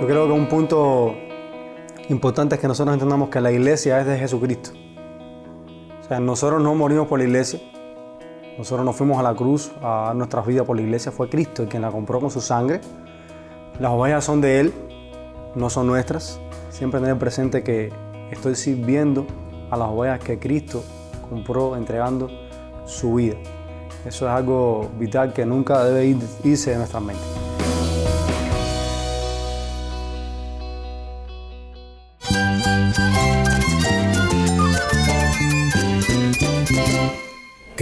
[0.00, 1.14] Yo creo que un punto
[2.08, 4.70] importante es que nosotros entendamos que la iglesia es de Jesucristo.
[6.00, 7.60] O sea, nosotros no morimos por la iglesia.
[8.56, 11.12] Nosotros nos fuimos a la cruz a nuestras vidas por la iglesia.
[11.12, 12.80] Fue Cristo el quien la compró con su sangre.
[13.78, 14.72] Las ovejas son de Él,
[15.54, 16.40] no son nuestras.
[16.70, 17.92] Siempre tener presente que
[18.30, 19.26] estoy sirviendo
[19.70, 20.82] a las ovejas que Cristo
[21.28, 22.30] compró entregando
[22.86, 23.36] su vida.
[24.06, 27.39] Eso es algo vital que nunca debe irse de nuestra mente.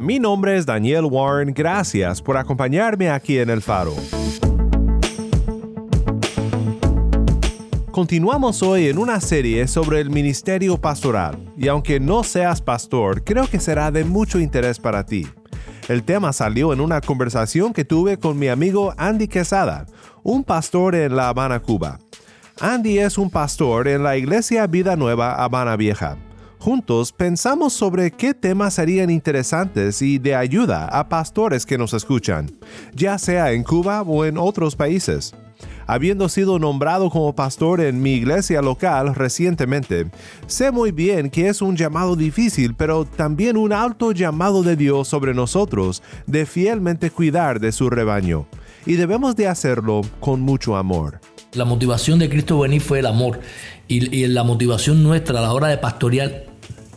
[0.00, 1.54] Mi nombre es Daniel Warren.
[1.54, 3.94] Gracias por acompañarme aquí en El Faro.
[7.90, 13.48] Continuamos hoy en una serie sobre el ministerio pastoral, y aunque no seas pastor, creo
[13.48, 15.26] que será de mucho interés para ti.
[15.88, 19.86] El tema salió en una conversación que tuve con mi amigo Andy Quesada,
[20.22, 21.98] un pastor en La Habana, Cuba.
[22.60, 26.18] Andy es un pastor en la Iglesia Vida Nueva Habana Vieja.
[26.58, 32.50] Juntos pensamos sobre qué temas serían interesantes y de ayuda a pastores que nos escuchan,
[32.94, 35.34] ya sea en Cuba o en otros países.
[35.86, 40.10] Habiendo sido nombrado como pastor en mi iglesia local recientemente,
[40.46, 45.08] sé muy bien que es un llamado difícil, pero también un alto llamado de Dios
[45.08, 48.46] sobre nosotros de fielmente cuidar de su rebaño.
[48.84, 51.20] Y debemos de hacerlo con mucho amor.
[51.52, 53.40] La motivación de Cristo venir fue el amor.
[53.86, 56.44] Y, la motivación nuestra a la hora de pastorear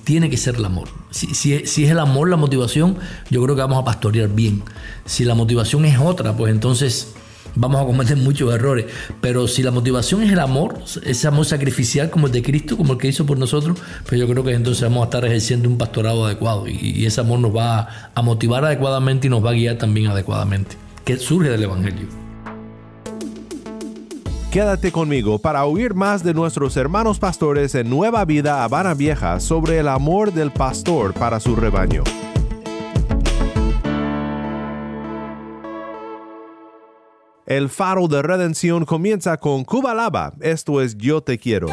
[0.04, 0.90] tiene que ser el amor.
[1.12, 2.98] Si, si, es el amor la motivación,
[3.30, 4.64] yo creo que vamos a pastorear bien.
[5.06, 7.14] Si la motivación es otra, pues entonces
[7.56, 8.86] vamos a cometer muchos errores.
[9.22, 12.94] Pero si la motivación es el amor, ese amor sacrificial como el de Cristo, como
[12.94, 15.78] el que hizo por nosotros, pues yo creo que entonces vamos a estar ejerciendo un
[15.78, 16.68] pastorado adecuado.
[16.68, 20.78] Y, ese amor nos va a motivar adecuadamente y nos va a guiar también adecuadamente.
[21.04, 22.31] Que surge del Evangelio.
[24.52, 29.80] Quédate conmigo para oír más de nuestros hermanos pastores en Nueva Vida Habana Vieja sobre
[29.80, 32.04] el amor del pastor para su rebaño.
[37.46, 41.70] El faro de redención comienza con Cuba Lava, esto es Yo Te Quiero.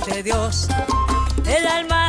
[0.00, 0.68] De Dios.
[1.44, 2.01] El alma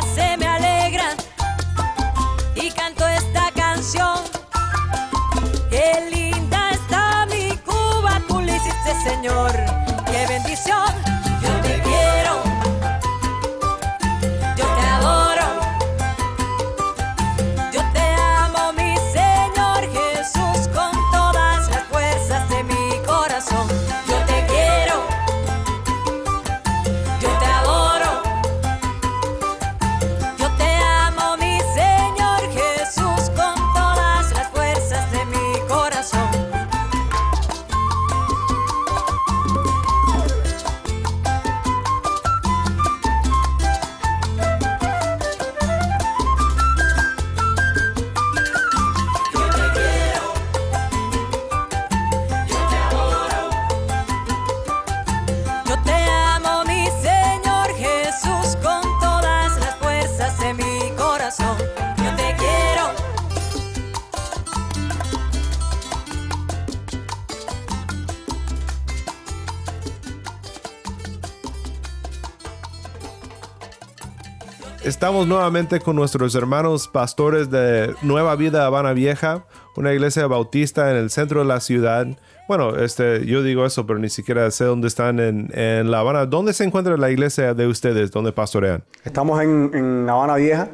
[75.04, 79.44] Estamos nuevamente con nuestros hermanos pastores de Nueva Vida Habana Vieja,
[79.76, 82.06] una iglesia bautista en el centro de la ciudad.
[82.48, 86.24] Bueno, este, yo digo eso, pero ni siquiera sé dónde están en, en La Habana.
[86.24, 88.12] ¿Dónde se encuentra la iglesia de ustedes?
[88.12, 88.82] ¿Dónde pastorean?
[89.04, 90.68] Estamos en, en Habana Vieja,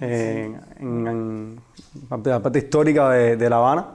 [0.00, 1.60] en- en
[2.24, 3.86] la parte histórica de, de La Habana.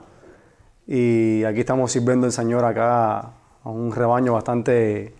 [0.88, 5.14] Y aquí estamos sirviendo el Señor acá a un rebaño bastante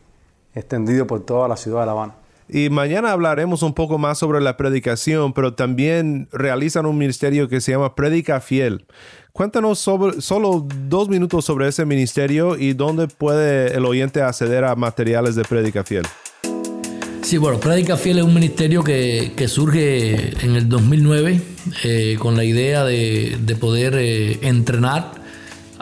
[0.53, 2.15] extendido por toda la ciudad de La Habana.
[2.54, 7.62] Y mañana hablaremos un poco más sobre la predicación, pero también realizan un ministerio que
[7.62, 8.84] se llama Predica Fiel.
[9.32, 14.76] Cuéntanos sobre, solo dos minutos sobre ese ministerio y dónde puede el oyente acceder a
[14.76, 16.04] materiales de Predica Fiel.
[17.22, 21.40] Sí, bueno, Prédica Fiel es un ministerio que, que surge en el 2009
[21.84, 25.12] eh, con la idea de, de poder eh, entrenar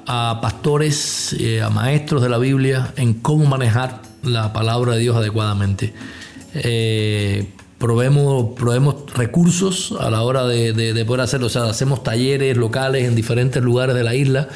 [0.07, 5.17] a pastores, eh, a maestros de la Biblia en cómo manejar la palabra de Dios
[5.17, 5.93] adecuadamente.
[6.55, 7.47] Eh,
[7.79, 12.57] proveemos, proveemos recursos a la hora de, de- de poder hacerlo, o sea, hacemos talleres
[12.57, 14.49] locales en diferentes lugares de la isla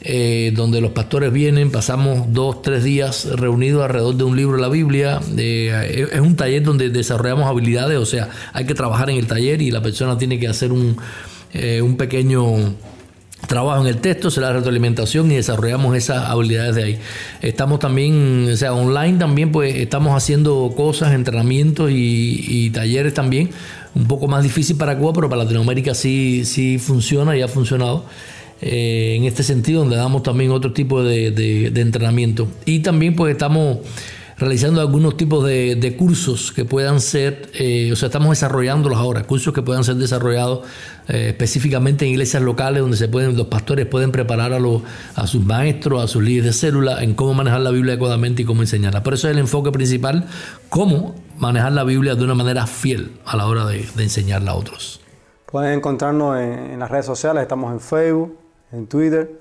[0.00, 4.62] eh, donde los pastores vienen, pasamos dos, tres días reunidos alrededor de un libro de
[4.62, 5.20] la Biblia.
[5.36, 9.26] Eh, es es un taller donde desarrollamos habilidades, o sea, hay que trabajar en el
[9.26, 10.96] taller y la persona tiene que hacer un,
[11.52, 12.44] eh, un pequeño
[13.46, 16.98] trabajo en el texto, se da retroalimentación y desarrollamos esas habilidades de ahí.
[17.40, 23.50] Estamos también, o sea, online también, pues estamos haciendo cosas, entrenamientos y, y talleres también.
[23.94, 28.04] Un poco más difícil para Cuba, pero para Latinoamérica sí, sí funciona y ha funcionado.
[28.60, 32.48] eh, en este sentido, donde damos también otro tipo de, de- de entrenamiento.
[32.66, 33.78] Y también pues estamos
[34.38, 39.24] realizando algunos tipos de, de cursos que puedan ser, eh, o sea, estamos desarrollándolos ahora,
[39.24, 40.66] cursos que puedan ser desarrollados
[41.08, 44.82] eh, específicamente en iglesias locales donde se pueden, los pastores pueden preparar a, los,
[45.16, 48.44] a sus maestros, a sus líderes de célula en cómo manejar la Biblia adecuadamente y
[48.44, 49.02] cómo enseñarla.
[49.02, 50.26] Por eso es el enfoque principal,
[50.68, 55.00] cómo manejar la Biblia de una manera fiel a la hora de, enseñarla a otros.
[55.46, 58.36] Pueden encontrarnos en, en las redes sociales, estamos en Facebook,
[58.70, 59.40] en Twitter,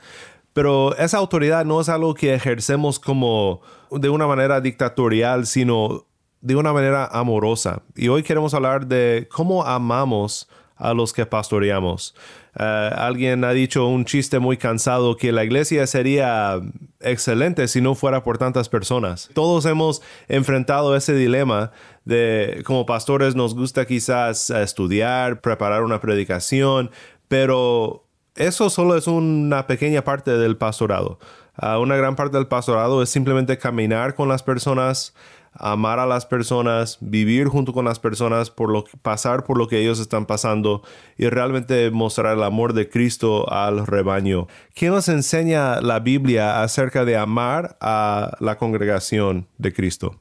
[0.53, 3.61] pero esa autoridad no es algo que ejercemos como
[3.91, 6.07] de una manera dictatorial, sino
[6.41, 7.83] de una manera amorosa.
[7.95, 12.15] Y hoy queremos hablar de cómo amamos a los que pastoreamos.
[12.59, 16.59] Eh, alguien ha dicho un chiste muy cansado que la iglesia sería
[17.01, 19.31] excelente si no fuera por tantas personas.
[19.35, 21.71] Todos hemos enfrentado ese dilema
[22.05, 26.91] de como pastores nos gusta quizás estudiar, preparar una predicación,
[27.29, 28.07] pero
[28.41, 31.19] eso solo es una pequeña parte del pastorado.
[31.57, 35.15] Ah, una gran parte del pastorado es simplemente caminar con las personas,
[35.53, 39.79] amar a las personas, vivir junto con las personas, por lo, pasar por lo que
[39.79, 40.83] ellos están pasando
[41.19, 44.49] y realmente mostrar el amor de Cristo al rebaño.
[44.75, 50.17] ¿Qué nos enseña la Biblia acerca de amar a la congregación de Cristo?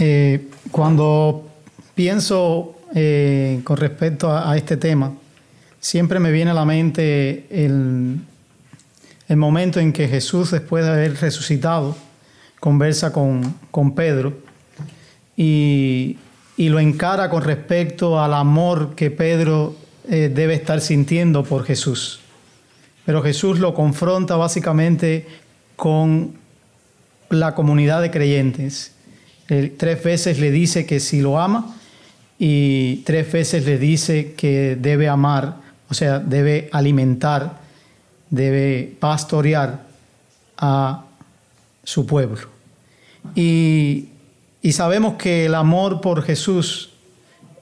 [0.00, 1.44] Eh, cuando
[1.94, 5.12] pienso eh, con respecto a, a este tema,
[5.82, 8.20] siempre me viene a la mente el,
[9.36, 11.96] momento en que Jesús, después de haber resucitado,
[12.60, 14.38] conversa con, con Pedro
[15.36, 16.18] y,
[16.56, 19.74] y lo encara con respecto al amor que Pedro
[20.08, 22.20] eh, debe estar sintiendo por Jesús.
[23.04, 25.26] Pero Jesús lo confronta básicamente
[25.76, 26.34] con
[27.30, 28.92] la comunidad de creyentes.
[29.48, 31.76] Tres veces le dice que si lo ama
[32.38, 35.61] y tres veces le dice que debe amar,
[35.92, 37.58] o sea, debe alimentar,
[38.30, 39.82] debe pastorear
[40.56, 41.04] a
[41.84, 42.48] su pueblo.
[43.34, 44.08] Y,
[44.62, 46.94] y sabemos que el amor por Jesús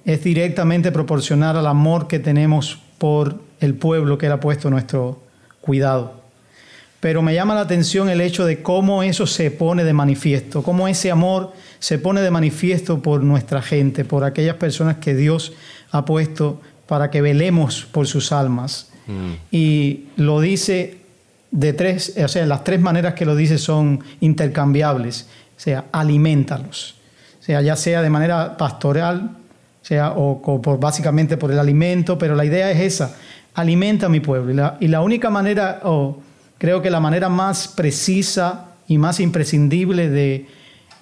[0.05, 5.21] es directamente proporcional al amor que tenemos por el pueblo que Él ha puesto nuestro
[5.61, 6.15] cuidado.
[7.01, 10.87] Pero me llama la atención el hecho de cómo eso se pone de manifiesto, cómo
[10.87, 15.53] ese amor se pone de manifiesto por nuestra gente, por aquellas personas que Dios
[15.91, 16.61] ha puesto
[16.91, 18.91] para que velemos por sus almas.
[19.53, 20.99] Y lo dice
[21.53, 25.29] de tres, o sea, las tres maneras que lo dice son intercambiables.
[25.57, 26.97] O sea, alimentalos.
[27.39, 29.37] O sea, ya sea de manera pastoral,
[29.83, 33.15] sea, o, o por, básicamente por el alimento, pero la idea es esa,
[33.55, 34.51] alimenta a mi pueblo.
[34.51, 36.19] Y la, y la única manera, o
[36.59, 40.49] creo que la manera más precisa y más imprescindible de,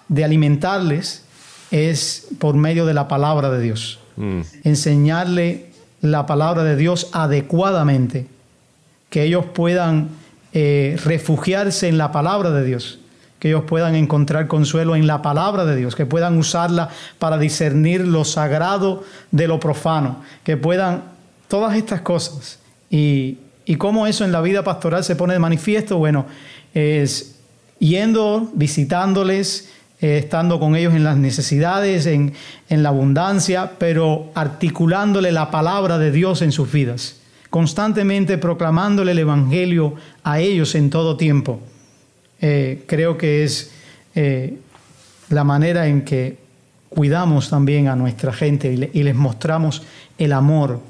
[0.09, 1.25] de alimentarles
[1.71, 4.01] es por medio de la palabra de Dios.
[4.17, 4.41] Mm.
[4.65, 5.69] Enseñarle
[6.01, 8.27] la palabra de Dios adecuadamente,
[9.11, 10.09] que ellos puedan
[10.53, 12.99] eh, refugiarse en la palabra de Dios,
[13.39, 18.07] que ellos puedan encontrar consuelo en la palabra de Dios, que puedan usarla para discernir
[18.07, 21.05] lo sagrado de lo profano, que puedan
[21.49, 22.59] todas estas cosas.
[22.91, 26.27] Y, y cómo eso en la vida pastoral se pone de manifiesto, bueno,
[26.75, 27.37] es
[27.79, 32.33] yendo, visitándoles, eh, estando con ellos en las necesidades, en,
[32.69, 37.17] en la abundancia, pero articulándole la palabra de Dios en sus vidas,
[37.51, 41.61] constantemente proclamándole el Evangelio a ellos en todo tiempo.
[42.41, 43.73] Eh, creo que es
[44.15, 44.59] eh,
[45.31, 46.39] la manera en que
[46.89, 49.83] cuidamos también a nuestra gente y, le- y les mostramos
[50.17, 50.81] el amor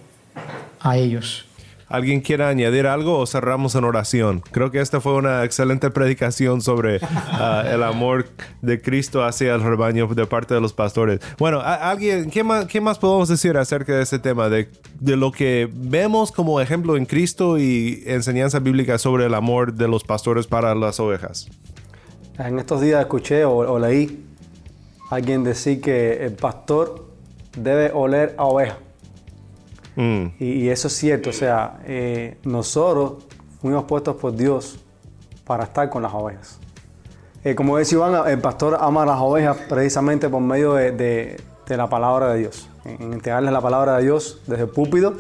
[0.81, 1.45] a ellos.
[1.89, 4.43] ¿Alguien quiere añadir algo o cerramos en oración?
[4.51, 8.27] Creo que esta fue una excelente predicación sobre ah, el amor
[8.61, 11.21] de Cristo hacia el rebaño de parte de los pastores.
[11.39, 14.49] Bueno, alguien, ¿qué más, qué más podemos decir acerca de este tema?
[14.49, 14.69] De,
[15.01, 19.89] de lo que vemos como ejemplo en Cristo y enseñanza bíblica sobre el amor de
[19.89, 21.49] los pastores para las ovejas.
[22.39, 24.25] En estos días escuché o, o leí
[25.11, 27.09] a alguien decir que el pastor
[27.57, 28.79] debe oler a oveja.
[29.99, 30.27] Mm.
[30.39, 33.25] Y, eso es cierto, o sea, eh, nosotros
[33.61, 34.79] fuimos puestos por Dios
[35.45, 36.61] para estar con las ovejas.
[37.43, 41.37] Eh, como decía Iván, el pastor ama a las ovejas precisamente por medio de,
[41.67, 45.15] la palabra de Dios, en, en entregarles la palabra de Dios desde el púlpito,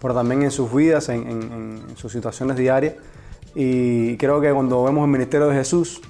[0.00, 2.94] pero también en sus vidas, en, en- en sus situaciones diarias.
[3.54, 6.00] Y creo que cuando vemos el ministerio de Jesús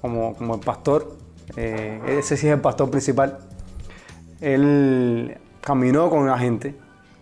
[0.00, 1.16] como, como el pastor,
[1.56, 3.38] eh, ese sí es el pastor principal,
[4.40, 6.74] él caminó con la gente,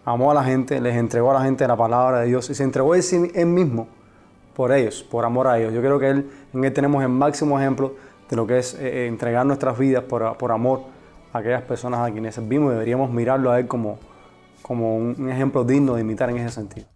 [0.07, 2.63] amó a la gente, les entregó a la gente la palabra de Dios y se
[2.63, 3.89] entregó él, mismo
[4.55, 5.75] por ellos, por amor a ellos.
[5.75, 7.97] Yo creo que él, en él tenemos el máximo ejemplo
[8.31, 10.85] de lo que es eh, eh, entregar nuestras vidas por, por amor
[11.33, 12.73] a aquellas personas a quienes servimos.
[12.73, 13.99] Deberíamos mirarlo a él como,
[14.63, 16.87] como un, ejemplo digno de imitar en ese sentido.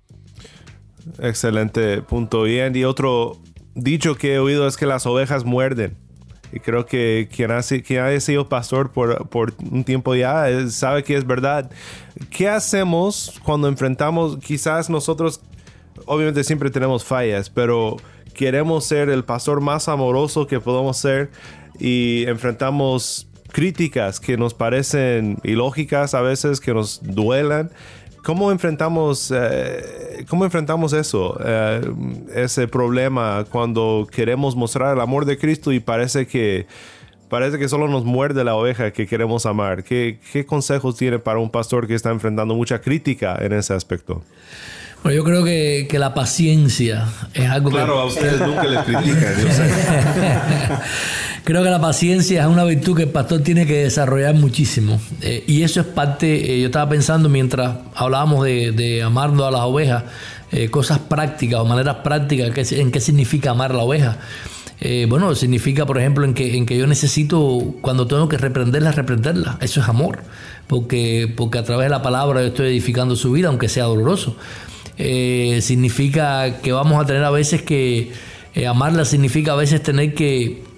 [1.18, 2.46] Excelente punto.
[2.46, 3.38] Y Andy, otro
[3.74, 5.96] dicho que he oído es que las ovejas muerden.
[6.52, 10.50] Y creo que quien ha, si- quien ha sido pastor por, por un tiempo ya
[10.50, 11.70] eh, sabe que es verdad.
[12.30, 15.40] ¿Qué hacemos cuando enfrentamos, quizás nosotros,
[16.06, 17.96] obviamente siempre tenemos fallas, pero
[18.34, 21.30] queremos ser el pastor más amoroso que podamos ser
[21.78, 27.70] y enfrentamos críticas que nos parecen ilógicas a veces, que nos duelan?
[28.22, 31.38] ¿Cómo enfrentamos, eh, ¿Cómo enfrentamos eso?
[31.44, 31.80] eh,
[32.34, 36.66] ese problema cuando queremos mostrar el amor de Cristo y parece que,
[37.28, 39.84] parece que solo nos muerde la oveja que queremos amar.
[39.84, 44.22] ¿Qué, qué consejos tiene para un pastor que está enfrentando mucha crítica en ese aspecto?
[45.02, 48.00] Bueno, yo creo que, que la paciencia es algo Claro, que...
[48.00, 49.70] a ustedes nunca les critican, yo sé.
[51.50, 55.00] Creo que la paciencia es una virtud que el pastor tiene que desarrollar muchísimo.
[55.20, 59.50] Eh, y eso es parte, eh, yo estaba pensando mientras hablábamos de, de amando a
[59.50, 60.04] las ovejas,
[60.52, 64.18] eh, cosas prácticas o maneras prácticas en qué significa amar a la oveja.
[65.08, 69.58] Bueno, significa, por ejemplo, en que, en que yo necesito, cuando tengo que reprenderla, reprenderla.
[69.60, 70.20] Eso es amor.
[70.68, 74.36] Porque, porque a través de la palabra yo estoy edificando su vida, aunque sea doloroso.
[74.96, 78.12] Significa que vamos a tener a veces que
[78.68, 80.69] amarla, significa a veces tener que,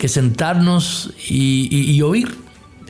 [0.00, 2.34] que sentarnos y, oír.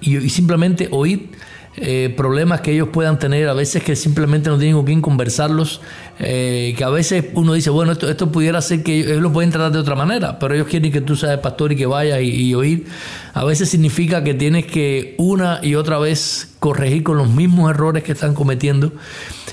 [0.00, 1.28] Y, simplemente oír
[1.76, 5.80] eh, problemas que ellos puedan tener, a veces que simplemente no tienen con quién conversarlos,
[6.20, 9.50] eh, que a veces uno dice, bueno, esto, esto pudiera ser que ellos lo pueden
[9.50, 12.28] tratar de otra manera, pero ellos quieren que tú seas pastor y que vayas y,
[12.28, 12.86] y oír.
[13.34, 18.04] A veces significa que tienes que una y otra vez corregir con los mismos errores
[18.04, 18.92] que están cometiendo.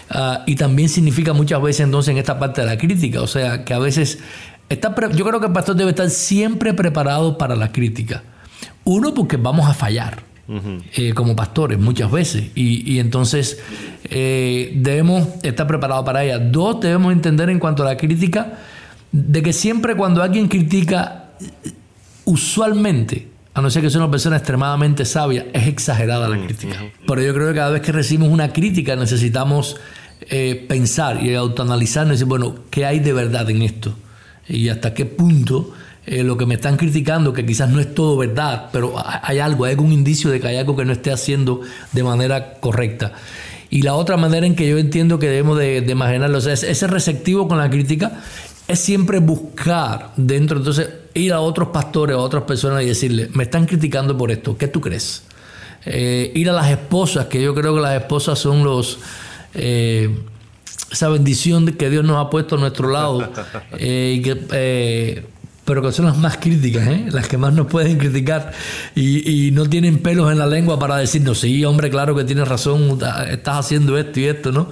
[0.09, 3.65] Ah, y también significa muchas veces entonces en esta parte de la crítica, o sea,
[3.65, 4.19] que a veces
[4.69, 8.23] está yo creo que el pastor debe estar siempre preparado para la crítica.
[8.83, 10.23] Uno, porque vamos a fallar
[10.95, 13.59] eh, como pastores muchas veces y, y entonces
[14.05, 16.39] eh, debemos estar preparados para ella.
[16.39, 18.59] Dos, debemos entender en cuanto a la crítica
[19.11, 21.31] de que siempre cuando alguien critica,
[22.25, 26.75] usualmente, a no ser que sea una persona extremadamente sabia, es exagerada la crítica.
[27.07, 29.77] Pero yo creo que cada vez que recibimos una crítica necesitamos
[30.29, 33.95] eh, pensar y autoanalizarnos y decir, bueno, ¿qué hay de verdad en esto?
[34.49, 35.71] Y hasta qué punto
[36.05, 39.39] eh, lo que me están criticando, que quizás no es todo verdad, pero ha- hay
[39.39, 41.61] algo, hay algún indicio de que hay algo que no esté haciendo
[41.91, 43.11] de manera correcta.
[43.69, 46.53] Y la otra manera en que yo entiendo que debemos de, de imaginarlo, o sea,
[46.53, 48.21] es- ese receptivo con la crítica
[48.69, 53.43] es siempre buscar dentro, entonces ir a otros pastores, a otras personas y decirle, me
[53.43, 55.23] están criticando por esto, ¿qué tú crees?
[55.85, 58.99] Eh, ir a las esposas, que yo creo que las esposas son los...
[59.53, 60.17] eh,
[60.91, 63.29] esa bendición de que Dios nos ha puesto a nuestro lado
[63.77, 65.25] eh, y que eh,
[65.65, 67.07] pero que son las más críticas, ¿eh?
[67.11, 68.53] las que más nos pueden criticar
[68.95, 72.47] y, y, no tienen pelos en la lengua para decirnos, sí, hombre, claro que tienes
[72.47, 72.97] razón,
[73.29, 74.69] estás haciendo esto y esto, ¿no?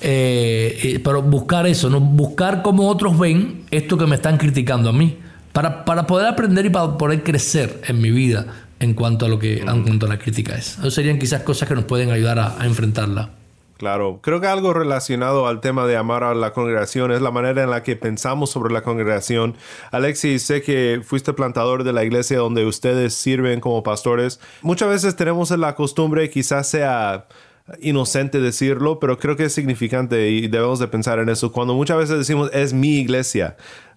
[0.00, 2.00] Pero buscar eso, ¿no?
[2.00, 5.18] buscar cómo otros ven esto que me están criticando a mí,
[5.52, 8.46] para, para poder aprender y para poder crecer en mi vida
[8.80, 10.78] en cuanto a lo que en cuanto a la crítica es.
[10.78, 13.41] Eso serían quizás cosas que nos pueden ayudar a, a enfrentarla.
[13.82, 17.64] Claro, creo que algo relacionado al tema de amar a la congregación es la manera
[17.64, 19.56] en la que pensamos sobre la congregación.
[19.90, 24.38] Alexis, sé que fuiste plantador de la iglesia donde ustedes sirven como pastores.
[24.60, 27.26] Muchas veces tenemos la costumbre, quizás sea
[27.80, 31.52] inocente decirlo, pero creo que es significante y debemos de pensar en eso.
[31.52, 33.56] Cuando muchas veces decimos es mi iglesia,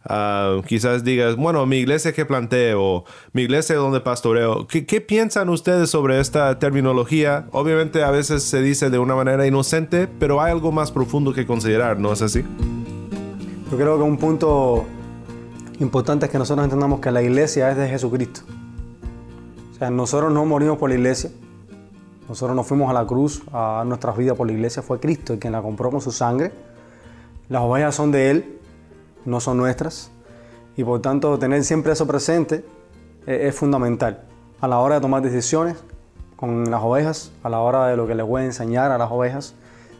[0.09, 4.67] uh, quizás digas, bueno, mi iglesia que planteo, mi iglesia donde pastoreo.
[4.67, 7.47] ¿Qué, ¿Qué, piensan ustedes sobre esta terminología?
[7.51, 11.45] Obviamente a veces se dice de una manera inocente, pero hay algo más profundo que
[11.45, 12.43] considerar, ¿no es así?
[13.71, 14.85] Yo creo que un punto
[15.79, 18.41] importante es que nosotros entendamos que la iglesia es de Jesucristo.
[19.73, 21.31] O sea, nosotros no morimos por la iglesia,
[22.27, 24.81] nosotros nos fuimos a la cruz a nuestras vidas por la iglesia.
[24.81, 26.51] Fue Cristo el quien la compró con su sangre.
[27.49, 28.59] Las ovejas son de Él,
[29.25, 30.09] no son nuestras.
[30.75, 32.65] Y por tanto, tener siempre eso presente
[33.27, 34.23] es, fundamental.
[34.59, 35.77] A la hora de tomar decisiones
[36.35, 39.11] con las ovejas, a la hora de lo que les voy a enseñar a las
[39.11, 39.53] ovejas,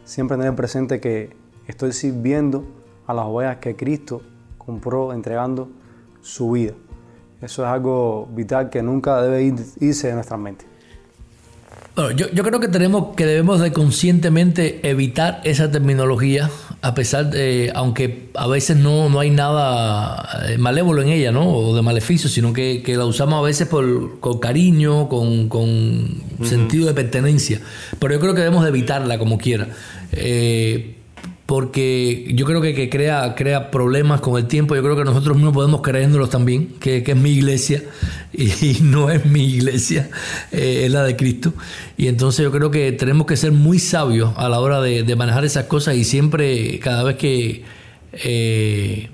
[0.04, 2.64] siempre tener presente que estoy sirviendo
[3.06, 4.22] a las ovejas que Cristo
[4.58, 5.68] compró entregando
[6.20, 6.72] su vida.
[7.40, 10.75] Eso es algo vital que nunca debe irse de nuestra mente.
[11.96, 16.50] Bueno, yo, yo, creo que tenemos que debemos de conscientemente evitar esa terminología,
[16.82, 21.48] a pesar de, aunque a veces no, no hay nada eh, malévolo en ella, ¿no?
[21.48, 26.20] O de maleficio, sino que, que la usamos a veces por, con cariño, con, con
[26.42, 27.62] sentido de pertenencia.
[27.98, 29.68] Pero yo creo que debemos de evitarla como quiera.
[30.12, 30.95] Eh,
[31.46, 34.74] porque yo creo que, que, crea, crea problemas con el tiempo.
[34.74, 37.84] Yo creo que nosotros mismos podemos creyéndolos también, que, que es mi iglesia
[38.32, 40.10] y, no es mi iglesia,
[40.50, 41.54] eh, es la de Cristo.
[41.96, 45.16] Y entonces yo creo que tenemos que ser muy sabios a la hora de, de
[45.16, 47.62] manejar esas cosas y siempre, cada vez que,
[48.12, 49.08] eh,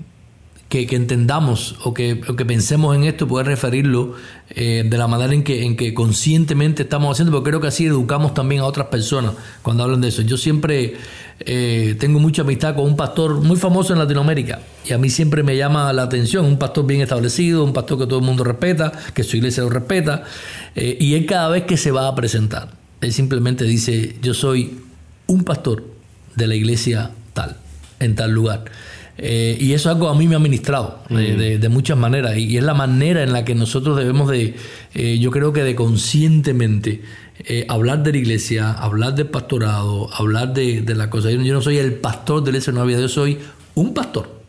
[0.69, 4.15] que, entendamos o que, o que, pensemos en esto, poder referirlo
[4.49, 7.85] eh, de la manera en que, en que conscientemente estamos haciendo, porque creo que así
[7.85, 10.23] educamos también a otras personas cuando hablan de eso.
[10.23, 10.95] Yo siempre
[11.39, 15.43] eh, tengo mucha amistad con un pastor muy famoso en Latinoamérica y a mí siempre
[15.43, 18.91] me llama la atención, un pastor bien establecido, un pastor que todo el mundo respeta,
[19.13, 20.23] que su iglesia lo respeta,
[20.75, 22.69] eh, y él cada vez que se va a presentar,
[23.01, 24.79] él simplemente dice, yo soy
[25.27, 25.83] un pastor
[26.35, 27.57] de la iglesia tal,
[27.99, 28.65] en tal lugar.
[29.17, 32.57] Eh, y eso es algo a mí me ha ministrado de, de, muchas maneras y,
[32.57, 34.55] es la manera en la que nosotros debemos de,
[34.95, 37.03] eh, yo creo que de conscientemente
[37.45, 41.29] eh, hablar de la iglesia, hablar del pastorado, hablar de, de la cosa.
[41.29, 43.37] Yo, no soy el pastor de la iglesia Nueva Vida, yo soy
[43.75, 44.41] un pastor,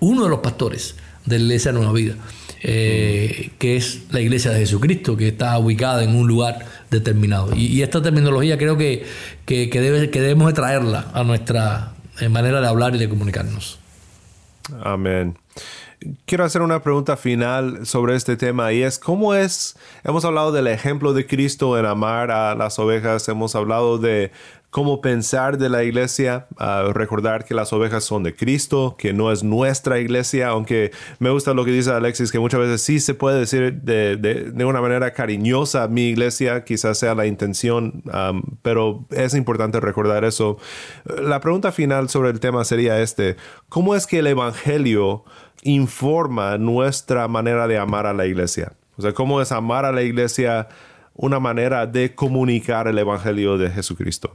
[0.00, 2.16] uno de los pastores de la iglesia Nueva Vida,
[2.60, 7.56] que es la iglesia de Jesucristo, que está ubicada en un lugar determinado.
[7.56, 9.02] Y, y esta terminología creo que,
[9.46, 11.94] que, que, debe, que debemos de traerla a nuestra
[12.28, 13.79] manera de hablar y de comunicarnos.
[14.72, 15.36] Amen.
[16.24, 20.66] Quiero hacer una pregunta final sobre este tema y es cómo es, hemos hablado del
[20.66, 24.32] ejemplo de Cristo en amar a las ovejas, hemos hablado de
[24.70, 26.46] cómo pensar de la iglesia,
[26.92, 31.54] recordar que las ovejas son de Cristo, que no es nuestra iglesia, aunque me gusta
[31.54, 34.80] lo que dice Alexis, que muchas veces sí se puede decir de, de, de una
[34.80, 38.04] manera cariñosa mi iglesia, quizás sea la intención,
[38.62, 40.56] pero es importante recordar eso.
[41.04, 43.36] La pregunta final sobre el tema sería este,
[43.68, 45.24] ¿cómo es que el Evangelio
[45.62, 48.72] informa nuestra manera de amar a la iglesia?
[48.96, 50.68] O sea, ¿cómo es amar a la iglesia
[51.14, 54.34] una manera de comunicar el Evangelio de Jesucristo?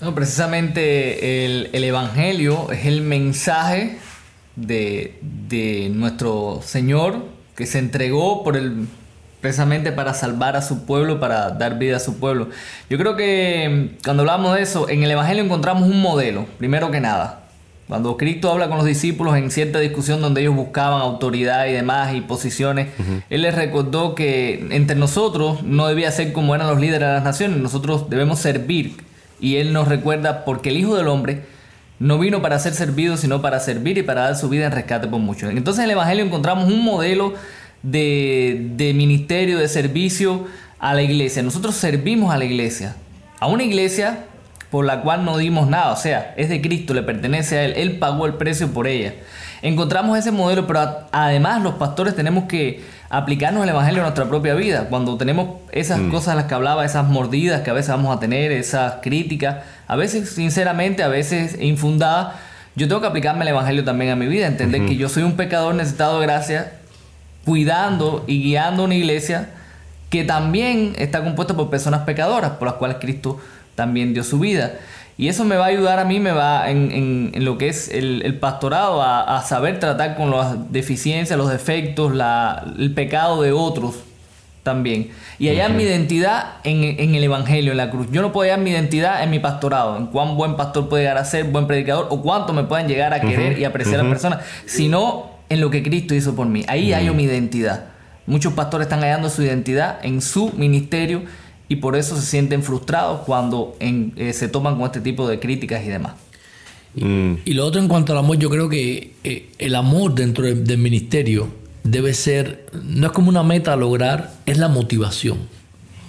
[0.00, 3.98] No, precisamente el, el, Evangelio es el mensaje
[4.56, 7.24] de, de, nuestro Señor
[7.56, 8.88] que se entregó por el,
[9.40, 12.50] precisamente para salvar a su pueblo, para dar vida a su pueblo.
[12.90, 16.90] Yo creo que mm, cuando hablamos de eso, en el Evangelio encontramos un modelo, primero
[16.90, 17.45] que nada.
[17.88, 22.14] Cuando Cristo habla con los discípulos en cierta discusión donde ellos buscaban autoridad y demás
[22.14, 23.22] y posiciones, uh -huh.
[23.30, 27.24] Él les recordó que entre nosotros no debía ser como eran los líderes de las
[27.24, 28.96] naciones, nosotros debemos servir
[29.40, 31.42] y Él nos recuerda porque el Hijo del Hombre
[31.98, 35.06] no vino para ser servido, sino para servir y para dar su vida en rescate
[35.06, 35.50] por muchos.
[35.50, 37.34] Entonces en el Evangelio encontramos un modelo
[37.82, 40.46] de, de ministerio, de servicio
[40.78, 41.42] a la iglesia.
[41.42, 42.96] Nosotros servimos a la iglesia,
[43.38, 44.24] a una iglesia
[44.70, 47.74] por la cual no dimos nada, o sea, es de Cristo, le pertenece a Él,
[47.76, 49.14] Él pagó el precio por ella.
[49.62, 54.54] Encontramos ese modelo, pero además los pastores tenemos que aplicarnos el Evangelio a nuestra propia
[54.54, 54.86] vida.
[54.90, 56.10] Cuando tenemos esas mm.
[56.10, 59.64] cosas a las que hablaba, esas mordidas que a veces vamos a tener, esas críticas,
[59.86, 62.34] a veces sinceramente, a veces infundadas,
[62.74, 65.32] yo tengo que aplicarme el Evangelio también a mi vida, entender que yo soy un
[65.32, 66.72] pecador necesitado de gracia,
[67.46, 69.48] cuidando y guiando una iglesia
[70.10, 73.40] que también está compuesta por personas pecadoras, por las cuales Cristo
[73.76, 74.72] también dio su vida.
[75.18, 77.88] Y eso me va a ayudar a mí, me va en, en, lo que es
[77.88, 83.94] el, pastorado, a, saber tratar con las deficiencias, los defectos, la, el pecado de otros
[84.62, 85.10] también.
[85.38, 88.08] Y hallar mi identidad en, en, el Evangelio, en la cruz.
[88.10, 91.16] Yo no puedo hallar mi identidad en mi pastorado, en cuán buen pastor puede llegar
[91.16, 94.10] a ser, buen predicador, o cuánto me pueden llegar a querer y apreciar a las
[94.10, 96.64] personas, sino en lo que Cristo hizo por mí.
[96.68, 97.84] Ahí hallo mi identidad.
[98.26, 101.22] Muchos pastores están hallando su identidad en su ministerio
[101.68, 105.84] y por eso se sienten frustrados cuando eh, se toman con este tipo de críticas
[105.84, 106.14] y demás.
[106.94, 107.34] Mm.
[107.44, 110.78] Y, lo otro en cuanto al amor, yo creo que eh, el amor dentro del
[110.78, 111.48] ministerio
[111.82, 115.38] debe ser, no es como una meta a lograr, es la motivación.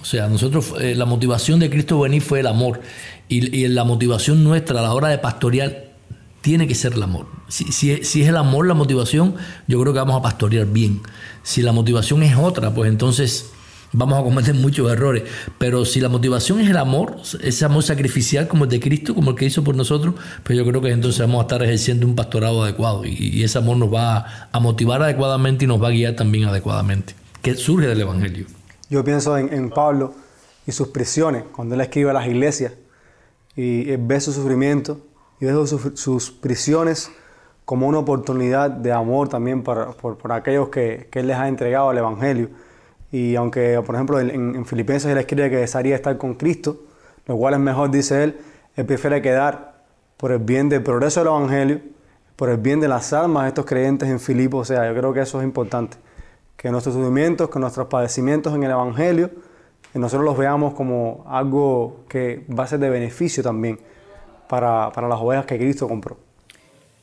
[0.00, 2.80] O sea, nosotros, eh, la motivación de Cristo venir fue el amor.
[3.28, 5.88] Y, la motivación nuestra a la hora de pastorear
[6.40, 7.26] tiene que ser el amor.
[7.48, 9.34] Si, si, si, es el amor la motivación,
[9.66, 11.02] yo creo que vamos a pastorear bien.
[11.42, 13.50] Si la motivación es otra, pues entonces
[13.92, 15.24] vamos a cometer muchos errores.
[15.58, 19.30] Pero si la motivación es el amor, ese amor sacrificial como el de Cristo, como
[19.30, 22.14] el que hizo por nosotros, pues yo creo que entonces vamos a estar ejerciendo un
[22.14, 26.14] pastorado adecuado y, ese amor nos va a, motivar adecuadamente y nos va a guiar
[26.14, 28.46] también adecuadamente, que surge del Evangelio.
[28.90, 30.14] Yo pienso en, Pablo
[30.66, 32.72] y sus prisiones, cuando él escribe a las iglesias
[33.54, 35.00] y ve su sufrimiento
[35.40, 35.54] y ve
[35.94, 37.10] sus, prisiones
[37.64, 41.90] como una oportunidad de amor también por, por aquellos que, que él les ha entregado
[41.90, 42.50] al Evangelio
[43.10, 46.82] y aunque, por ejemplo, en, Filipenses él escribe que desearía estar con Cristo,
[47.26, 48.38] lo cual es mejor, dice él,
[48.76, 49.82] él prefiere quedar
[50.16, 51.80] por el bien del progreso del Evangelio,
[52.36, 54.58] por el bien de las almas de estos creyentes en Filipo.
[54.58, 55.96] O sea, yo creo que eso es importante.
[56.56, 59.30] Que nuestros sufrimientos, que nuestros padecimientos en el Evangelio,
[59.92, 63.78] que nosotros los veamos como algo que va a ser de beneficio también
[64.48, 66.18] para, para las ovejas que Cristo compró.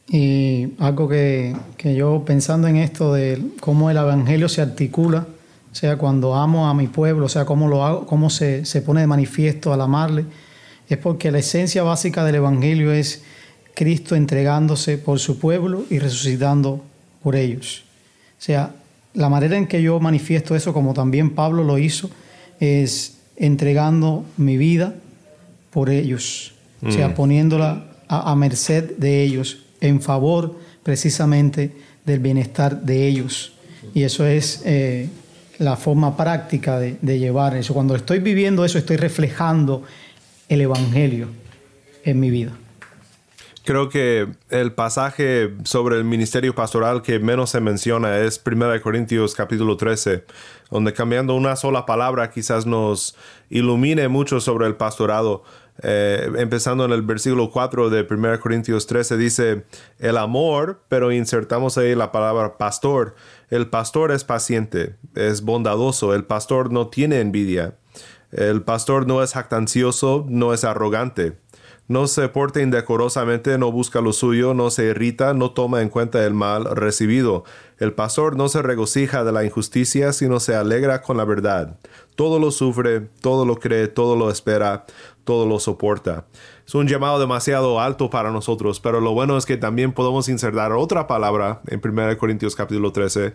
[0.08, 5.26] Y algo que, que yo pensando en esto de cómo el Evangelio se articula
[5.76, 9.02] sea, cuando amo a mi pueblo, o sea, cómo lo hago, cómo se, se pone
[9.02, 10.26] de manifiesto al amarle,
[10.88, 13.24] es porque la esencia básica del Evangelio es
[13.74, 16.84] Cristo entregándose por su pueblo y resucitando
[17.22, 17.84] por ellos.
[18.40, 18.76] O sea,
[19.14, 22.10] la manera en que yo manifiesto eso, como también Pablo lo hizo,
[22.60, 24.96] es entregando mi vida
[25.72, 26.54] por ellos.
[26.82, 27.14] O sea, mm.
[27.16, 31.72] poniéndola a, merced de ellos, en favor precisamente
[32.06, 33.54] del bienestar de ellos.
[33.94, 35.10] Y eso es eh,
[35.60, 37.74] la forma práctica de, llevar eso.
[37.74, 39.84] Cuando estoy viviendo eso, estoy reflejando
[40.50, 41.28] el Evangelio
[42.04, 42.52] en mi vida.
[43.63, 49.34] Creo que el pasaje sobre el ministerio pastoral que menos se menciona es 1 Corintios
[49.34, 50.24] capítulo 13,
[50.70, 53.15] donde cambiando una sola palabra quizás nos
[53.50, 55.44] ilumine mucho sobre el pastorado.
[55.82, 59.66] Eh, empezando en el versículo 4 de 1 Corintios 13, dice
[60.00, 63.16] el amor, pero insertamos ahí la palabra pastor.
[63.50, 67.76] El pastor es paciente, es bondadoso, el pastor no tiene envidia,
[68.32, 71.38] el pastor no es jactancioso, no es arrogante,
[71.88, 76.26] no se porta indecorosamente, no busca lo suyo, no se irrita, no toma en cuenta
[76.26, 77.44] el mal recibido.
[77.78, 81.78] El pastor no se regocija de la injusticia, sino se alegra con la verdad.
[82.15, 84.86] Todo lo sufre, todo lo cree, todo lo espera,
[85.23, 86.25] todo lo soporta.
[86.65, 90.71] Es un llamado demasiado alto para nosotros, pero lo bueno es que también podemos insertar
[90.71, 93.34] otra palabra en 1 Corintios capítulo 13.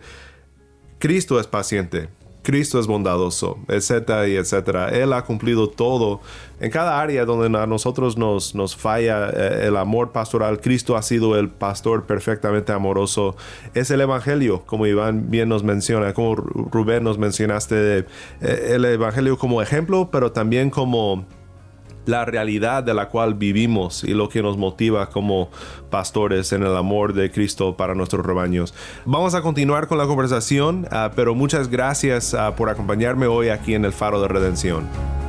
[0.97, 2.09] Cristo es paciente,
[2.43, 4.89] Cristo es bondadoso, etcétera y etcétera.
[4.89, 6.21] Él ha cumplido todo.
[6.59, 11.01] En cada área donde a nosotros nos, nos falla eh, el amor pastoral, Cristo ha
[11.01, 13.35] sido el pastor perfectamente amoroso.
[13.73, 18.05] Es el Evangelio, como Iván bien nos menciona, como Rubén nos mencionaste, eh,
[18.41, 21.25] el Evangelio como ejemplo, pero también como
[22.05, 25.49] la realidad de la cual vivimos y lo que nos motiva como
[25.89, 28.73] pastores en el amor de Cristo para nuestros rebaños.
[29.05, 33.73] Vamos a continuar con la conversación, ah, pero muchas gracias ah, por acompañarme hoy aquí
[33.73, 35.20] en el Faro de Redención.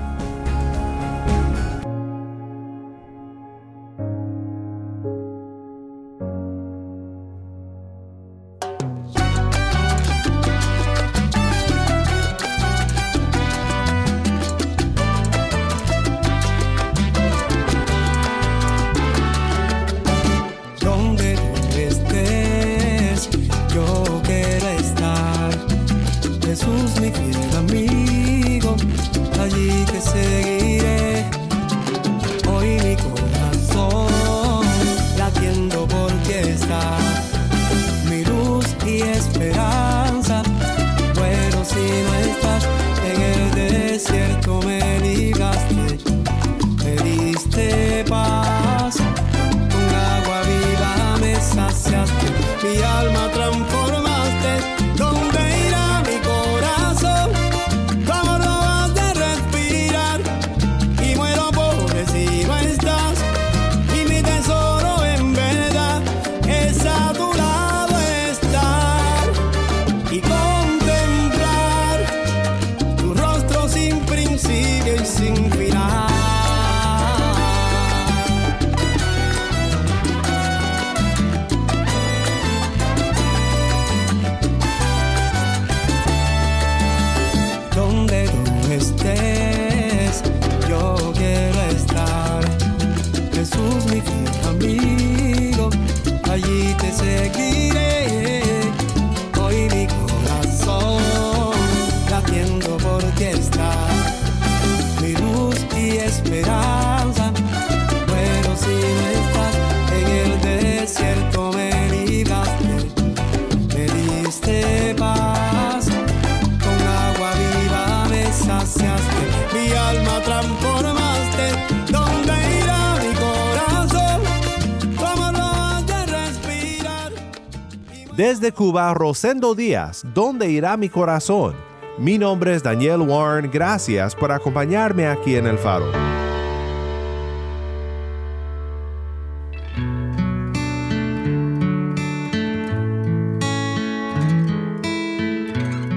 [128.32, 131.54] Desde Cuba, Rosendo Díaz, ¿dónde irá mi corazón?
[131.98, 135.92] Mi nombre es Daniel Warren, gracias por acompañarme aquí en El Faro.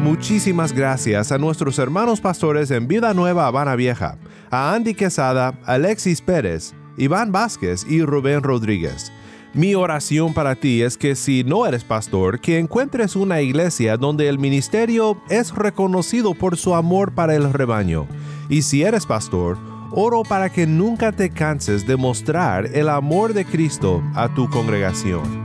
[0.02, 4.18] Muchísimas gracias a nuestros hermanos pastores en Vida Nueva Habana Vieja,
[4.52, 9.14] a Andy Quesada, Alexis Pérez, Iván Vázquez y Rubén Rodríguez.
[9.56, 14.28] Mi oración para ti es que si no eres pastor, que encuentres una iglesia donde
[14.28, 18.06] el ministerio es reconocido por su amor para el rebaño.
[18.50, 19.58] Y si eres pastor,
[19.92, 25.45] oro para que nunca te canses de mostrar el amor de Cristo a tu congregación.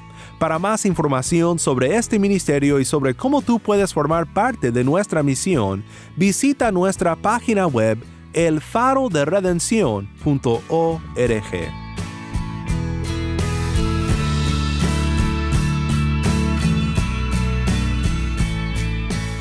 [0.41, 5.21] Para más información sobre este ministerio y sobre cómo tú puedes formar parte de nuestra
[5.21, 5.83] misión,
[6.15, 7.99] visita nuestra página web
[8.33, 10.09] elfaroderedención.org.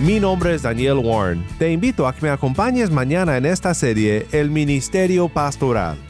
[0.00, 1.46] Mi nombre es Daniel Warren.
[1.58, 6.09] Te invito a que me acompañes mañana en esta serie El Ministerio Pastoral